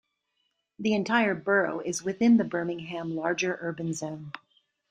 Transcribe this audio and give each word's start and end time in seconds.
The 0.79 0.95
entire 0.95 1.35
borough 1.35 1.79
is 1.79 2.01
within 2.01 2.37
the 2.37 2.43
Birmingham 2.43 3.15
Larger 3.15 3.59
Urban 3.61 3.93
Zone. 3.93 4.31